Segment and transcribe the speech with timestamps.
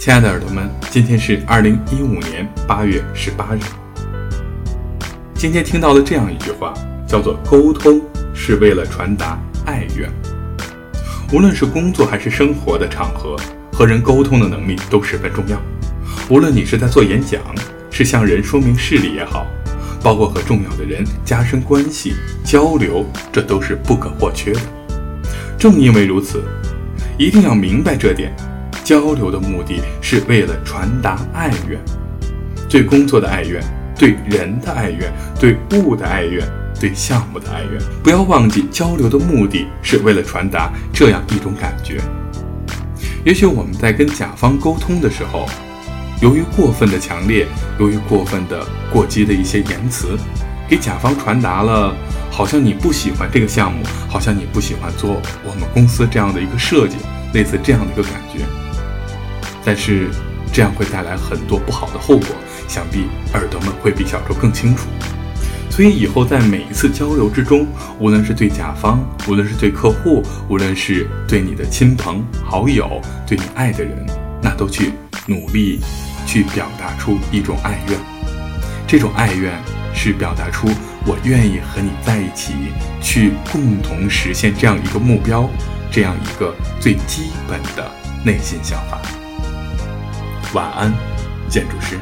[0.00, 3.58] 亲爱的耳朵们，今天是二零一五年八月十八日。
[5.34, 6.72] 今天听到了这样一句话，
[7.06, 8.00] 叫做“沟通
[8.32, 10.10] 是为了传达爱愿”。
[11.34, 13.36] 无论是工作还是生活的场合，
[13.70, 15.60] 和人沟通的能力都十分重要。
[16.30, 17.38] 无论你是在做演讲，
[17.90, 19.46] 是向人说明事理也好，
[20.02, 24.60] 包括和重要的人加深关系、交流，这都是不可或缺的。
[25.58, 26.42] 正因为如此，
[27.18, 28.34] 一定要明白这点：
[28.90, 31.78] 交流的目的是为了传达爱愿，
[32.68, 33.62] 对工作的爱愿，
[33.96, 36.44] 对人的爱愿，对物的爱愿，
[36.80, 37.80] 对项目的爱愿。
[38.02, 42.00] 不要忘记，交流的目的是为了传达这样一种感觉。
[43.24, 45.48] 也许我们在跟甲方沟通的时候，
[46.20, 47.46] 由于过分的强烈，
[47.78, 50.18] 由于过分的过激的一些言辞，
[50.68, 51.94] 给甲方传达了。
[52.28, 56.96] 好像你不喜欢这个项目，好像你不喜欢做我们公司这样的一个设计，
[57.32, 58.40] 类似这样的一个感觉。
[59.64, 60.08] 但是
[60.52, 62.26] 这样会带来很多不好的后果，
[62.66, 64.88] 想必耳朵们会比小周更清楚。
[65.70, 67.66] 所以以后在每一次交流之中，
[67.98, 74.06] 无论是对甲方，无论是对客户，无论是对你的亲朋好友，对你爱的人，
[74.42, 74.92] 那都去
[75.26, 75.80] 努力
[76.26, 77.98] 去表达出一种爱愿。
[78.86, 79.52] 这种爱愿
[79.94, 80.68] 是表达出。
[81.06, 82.52] 我愿意和你在一起，
[83.00, 85.48] 去共同实现这样一个目标，
[85.90, 87.90] 这样一个最基本的
[88.22, 89.00] 内心想法。
[90.52, 90.92] 晚安，
[91.48, 91.96] 建筑师。